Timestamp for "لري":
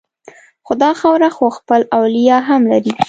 2.71-2.91